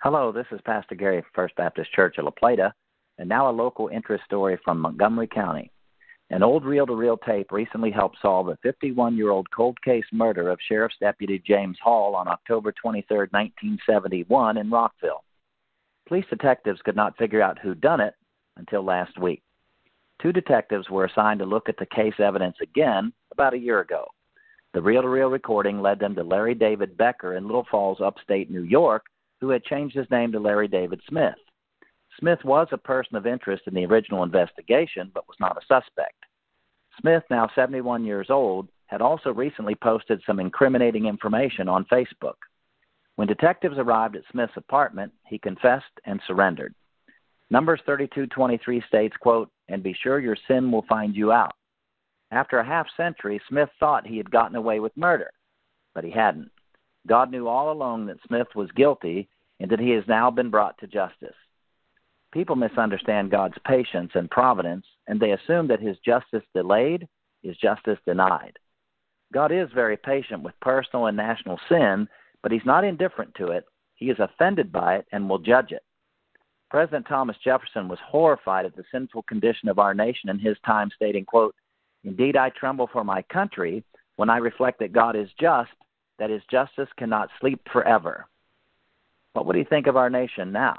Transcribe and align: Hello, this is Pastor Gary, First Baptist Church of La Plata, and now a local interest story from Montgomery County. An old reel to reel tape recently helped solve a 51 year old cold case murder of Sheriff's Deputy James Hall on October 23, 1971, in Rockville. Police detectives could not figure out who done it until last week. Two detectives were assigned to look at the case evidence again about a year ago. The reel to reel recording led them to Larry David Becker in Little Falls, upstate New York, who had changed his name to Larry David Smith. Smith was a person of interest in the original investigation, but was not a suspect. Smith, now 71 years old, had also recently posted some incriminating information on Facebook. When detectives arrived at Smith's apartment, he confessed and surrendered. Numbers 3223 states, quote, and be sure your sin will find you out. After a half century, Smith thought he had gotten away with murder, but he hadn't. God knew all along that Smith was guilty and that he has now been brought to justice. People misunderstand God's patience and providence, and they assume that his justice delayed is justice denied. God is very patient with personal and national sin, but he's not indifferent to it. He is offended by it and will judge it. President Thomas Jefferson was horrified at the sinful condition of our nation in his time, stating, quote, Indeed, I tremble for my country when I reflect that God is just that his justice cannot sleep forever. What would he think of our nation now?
Hello, 0.00 0.30
this 0.30 0.46
is 0.52 0.60
Pastor 0.64 0.94
Gary, 0.94 1.24
First 1.34 1.56
Baptist 1.56 1.92
Church 1.92 2.18
of 2.18 2.24
La 2.24 2.30
Plata, 2.30 2.72
and 3.18 3.28
now 3.28 3.50
a 3.50 3.52
local 3.52 3.88
interest 3.88 4.22
story 4.26 4.56
from 4.64 4.78
Montgomery 4.78 5.26
County. 5.26 5.72
An 6.30 6.44
old 6.44 6.64
reel 6.64 6.86
to 6.86 6.94
reel 6.94 7.16
tape 7.16 7.50
recently 7.50 7.90
helped 7.90 8.18
solve 8.22 8.46
a 8.46 8.56
51 8.62 9.16
year 9.16 9.30
old 9.30 9.50
cold 9.50 9.76
case 9.82 10.04
murder 10.12 10.50
of 10.50 10.60
Sheriff's 10.68 10.94
Deputy 11.00 11.42
James 11.44 11.78
Hall 11.82 12.14
on 12.14 12.28
October 12.28 12.72
23, 12.80 13.16
1971, 13.32 14.58
in 14.58 14.70
Rockville. 14.70 15.24
Police 16.06 16.26
detectives 16.30 16.80
could 16.84 16.94
not 16.94 17.18
figure 17.18 17.42
out 17.42 17.58
who 17.58 17.74
done 17.74 18.00
it 18.00 18.14
until 18.56 18.84
last 18.84 19.18
week. 19.18 19.42
Two 20.22 20.30
detectives 20.30 20.88
were 20.88 21.06
assigned 21.06 21.40
to 21.40 21.44
look 21.44 21.68
at 21.68 21.76
the 21.76 21.86
case 21.86 22.14
evidence 22.20 22.58
again 22.62 23.12
about 23.32 23.52
a 23.52 23.58
year 23.58 23.80
ago. 23.80 24.06
The 24.74 24.82
reel 24.82 25.02
to 25.02 25.08
reel 25.08 25.28
recording 25.28 25.82
led 25.82 25.98
them 25.98 26.14
to 26.14 26.22
Larry 26.22 26.54
David 26.54 26.96
Becker 26.96 27.34
in 27.34 27.46
Little 27.46 27.66
Falls, 27.68 28.00
upstate 28.00 28.48
New 28.48 28.62
York, 28.62 29.02
who 29.40 29.50
had 29.50 29.64
changed 29.64 29.96
his 29.96 30.10
name 30.10 30.32
to 30.32 30.40
Larry 30.40 30.68
David 30.68 31.00
Smith. 31.08 31.34
Smith 32.18 32.40
was 32.44 32.68
a 32.72 32.78
person 32.78 33.16
of 33.16 33.26
interest 33.26 33.64
in 33.66 33.74
the 33.74 33.86
original 33.86 34.22
investigation, 34.22 35.10
but 35.14 35.28
was 35.28 35.36
not 35.38 35.56
a 35.56 35.66
suspect. 35.66 36.24
Smith, 37.00 37.22
now 37.30 37.48
71 37.54 38.04
years 38.04 38.28
old, 38.28 38.68
had 38.86 39.00
also 39.00 39.32
recently 39.32 39.74
posted 39.74 40.20
some 40.26 40.40
incriminating 40.40 41.06
information 41.06 41.68
on 41.68 41.84
Facebook. 41.84 42.34
When 43.16 43.28
detectives 43.28 43.78
arrived 43.78 44.16
at 44.16 44.22
Smith's 44.32 44.56
apartment, 44.56 45.12
he 45.26 45.38
confessed 45.38 45.84
and 46.04 46.20
surrendered. 46.26 46.74
Numbers 47.50 47.80
3223 47.86 48.82
states, 48.88 49.16
quote, 49.20 49.50
and 49.68 49.82
be 49.82 49.94
sure 50.02 50.18
your 50.18 50.36
sin 50.48 50.70
will 50.70 50.84
find 50.88 51.14
you 51.14 51.32
out. 51.32 51.54
After 52.30 52.58
a 52.58 52.66
half 52.66 52.86
century, 52.96 53.40
Smith 53.48 53.70
thought 53.80 54.06
he 54.06 54.18
had 54.18 54.30
gotten 54.30 54.56
away 54.56 54.80
with 54.80 54.96
murder, 54.96 55.30
but 55.94 56.04
he 56.04 56.10
hadn't. 56.10 56.50
God 57.08 57.30
knew 57.30 57.48
all 57.48 57.72
along 57.72 58.06
that 58.06 58.22
Smith 58.26 58.48
was 58.54 58.70
guilty 58.72 59.28
and 59.60 59.70
that 59.70 59.80
he 59.80 59.90
has 59.90 60.04
now 60.06 60.30
been 60.30 60.50
brought 60.50 60.78
to 60.78 60.86
justice. 60.86 61.34
People 62.32 62.56
misunderstand 62.56 63.30
God's 63.30 63.56
patience 63.66 64.12
and 64.14 64.30
providence, 64.30 64.84
and 65.06 65.18
they 65.18 65.32
assume 65.32 65.66
that 65.68 65.80
his 65.80 65.96
justice 66.04 66.44
delayed 66.54 67.08
is 67.42 67.56
justice 67.56 67.98
denied. 68.06 68.58
God 69.32 69.50
is 69.50 69.68
very 69.74 69.96
patient 69.96 70.42
with 70.42 70.58
personal 70.60 71.06
and 71.06 71.16
national 71.16 71.58
sin, 71.68 72.06
but 72.42 72.52
he's 72.52 72.64
not 72.64 72.84
indifferent 72.84 73.34
to 73.36 73.48
it. 73.48 73.64
He 73.94 74.10
is 74.10 74.18
offended 74.18 74.70
by 74.70 74.96
it 74.96 75.06
and 75.12 75.28
will 75.28 75.38
judge 75.38 75.72
it. 75.72 75.82
President 76.70 77.06
Thomas 77.08 77.36
Jefferson 77.42 77.88
was 77.88 77.98
horrified 78.04 78.66
at 78.66 78.76
the 78.76 78.84
sinful 78.92 79.22
condition 79.22 79.68
of 79.68 79.78
our 79.78 79.94
nation 79.94 80.28
in 80.28 80.38
his 80.38 80.56
time, 80.66 80.90
stating, 80.94 81.24
quote, 81.24 81.54
Indeed, 82.04 82.36
I 82.36 82.50
tremble 82.50 82.88
for 82.92 83.04
my 83.04 83.22
country 83.22 83.82
when 84.16 84.28
I 84.28 84.36
reflect 84.36 84.78
that 84.80 84.92
God 84.92 85.16
is 85.16 85.28
just 85.40 85.70
that 86.18 86.30
his 86.30 86.42
justice 86.50 86.88
cannot 86.96 87.30
sleep 87.40 87.60
forever. 87.72 88.26
What 89.32 89.46
would 89.46 89.56
he 89.56 89.64
think 89.64 89.86
of 89.86 89.96
our 89.96 90.10
nation 90.10 90.52
now? 90.52 90.76